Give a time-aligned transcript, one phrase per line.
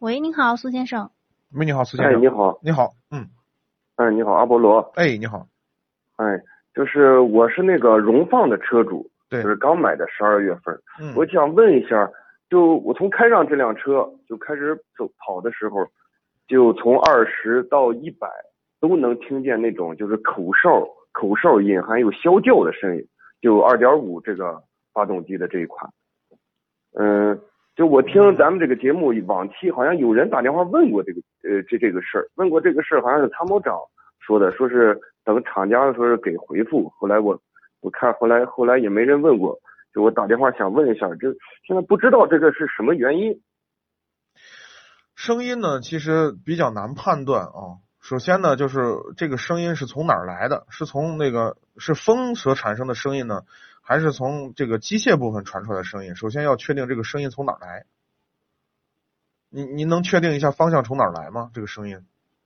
[0.00, 1.10] 喂，你好，苏先生。
[1.52, 2.12] 喂，你好，苏先生。
[2.12, 2.22] 哎，生。
[2.22, 3.26] 你好，你好，嗯，
[3.96, 5.46] 哎，你好，阿波罗，哎，你好，
[6.16, 6.42] 哎，
[6.74, 9.42] 就是我是那个荣放的车主，对。
[9.42, 12.10] 就是刚买的十二月份，嗯，我想问一下，
[12.50, 15.86] 就我从开上这辆车就开始走跑的时候，
[16.48, 18.28] 就从二十到一百
[18.80, 23.06] 都能听见那种就是口哨口哨音，还有啸叫的声音，
[23.40, 24.60] 就二点五这个
[24.92, 25.90] 发动机的这一款，
[26.98, 27.40] 嗯。
[27.76, 33.76] 就我听咱们这个节目往期好像有人打电话问过这个呃这这个事儿，问过这个事儿好像是参谋长
[34.20, 36.88] 说的，说是等厂家说是给回复。
[36.90, 37.40] 后来我
[37.80, 39.58] 我看后来后来也没人问过，
[39.92, 41.32] 就我打电话想问一下，这
[41.66, 43.40] 现在不知道这个是什么原因。
[45.16, 47.82] 声音呢，其实比较难判断啊。
[48.00, 48.78] 首先呢，就是
[49.16, 50.66] 这个声音是从哪儿来的？
[50.70, 53.42] 是从那个是风所产生的声音呢，
[53.86, 56.16] 还是从这个机械部分传出来的声音？
[56.16, 57.84] 首先要确定这个声音从哪儿来。
[59.50, 61.50] 您您能确定一下方向从哪儿来吗？
[61.52, 61.98] 这个声音？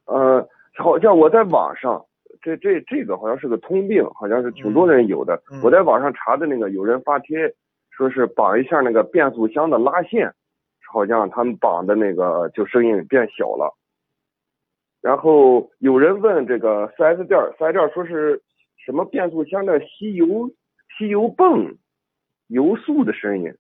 [0.06, 2.04] 呃，好像我在网上，
[2.42, 5.40] 这这这个好像是个通病，好像是挺多人有的。
[5.52, 7.54] 嗯我在网上查的那个，有人发帖
[7.90, 10.34] 说是绑一下那个变速箱的拉线，
[10.90, 13.76] 好像他们绑的那个就声音变小了。
[15.00, 18.42] 然后有人问这个四 S 店四 S 店说是
[18.84, 20.50] 什么变速箱的吸油
[20.98, 21.78] 机油泵
[22.48, 23.54] 油速的声音，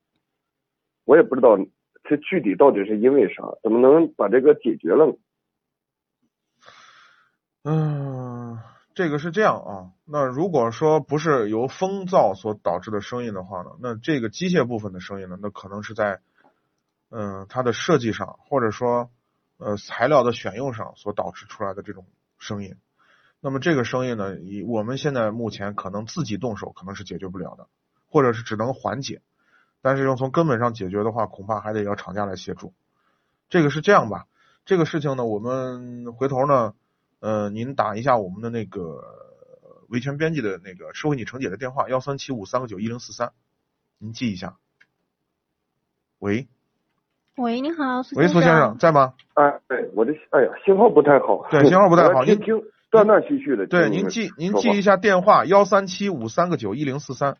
[1.04, 1.56] 我也不知道
[2.04, 5.16] 这具体到底是因为啥，怎么能把这个解决了？
[7.64, 8.58] 嗯，
[8.94, 9.92] 这个是这样啊。
[10.06, 16.20] 那如果说不是由风噪所导致的声音的话呢，那这个机械部分的声音呢，那可能是在
[17.10, 19.10] 嗯它的设计上，或者说
[19.58, 22.06] 呃材料的选用上所导致出来的这种
[22.38, 22.74] 声音。
[23.40, 27.68] 那么这个生意呢，以我们现在目前可能自己动手可能是解决不了的，
[28.08, 29.22] 或者是只能缓解。
[29.80, 32.72] 但是要从根本上解决的话，恐怕还得要厂家来协助。
[33.48, 34.26] 这个是这样吧？
[34.64, 36.74] 这个事情呢，我们回头呢。
[37.20, 39.02] 呃，您打一下我们的那个
[39.88, 43.32] 维权编辑的那个社会你程姐的电话幺三七五三个九一零四三，
[43.98, 44.56] 您记一下。
[46.20, 46.46] 喂，
[47.34, 49.14] 喂，你好，苏喂，苏先生在吗？
[49.34, 51.44] 哎，对，我的哎呀，信号不太好。
[51.50, 52.22] 对，信号不太好。
[52.22, 53.66] 您听断断续续的。
[53.66, 57.36] 对，您记您记一下电话幺三七五三个九一零四三。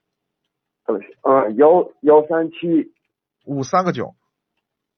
[1.22, 2.92] 啊，幺幺三七
[3.44, 4.14] 五三个九。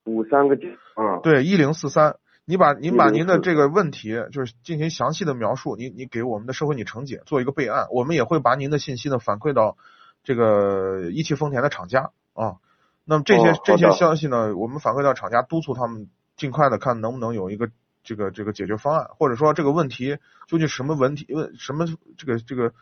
[0.04, 1.18] 五三个九啊。
[1.22, 2.16] 对，一零四三。
[2.44, 9.76] 你把您把您的这个问题就是进行详细的描述，你你给我们的社会你程姐做一个备案，我们也会把您的信息呢反馈到
[10.24, 12.56] 这个一汽丰田的厂家啊。
[13.04, 17.70] 那么这些、哦、这些消息呢，我们反馈到厂家，督促他们尽快的看能不能有一个
[18.02, 22.72] 这个这个解决方案，或者说这个问题究竟什么问题问什么这个这个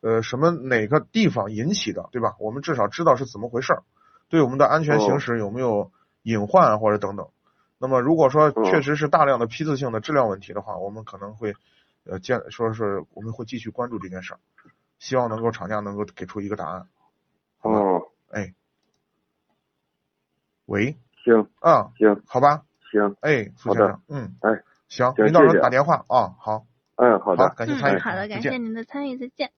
[0.00, 2.34] 呃什么哪个地方引起的，对吧？
[2.38, 3.82] 我们至少知道是怎么回事儿，
[4.28, 5.92] 对我们的安全行驶有没有
[6.22, 7.28] 隐患或者等等。
[7.76, 11.54] 那么，如果说确实是大量的批次性的质量问题的话，我们可能会，
[12.04, 14.40] 呃，见说是我们会继续关注这件事儿，
[14.98, 16.88] 希望能够厂家能够给出一个答案。
[17.60, 18.54] 哦，哎，
[20.64, 21.48] 喂，行。
[21.60, 22.62] 啊，行，好吧，
[22.98, 26.64] 行，哎，苏先生，嗯，哎，行，您到时候打电话啊，好，
[26.96, 29.50] 嗯，好的，感谢参与，好的，感谢您的参与，再见。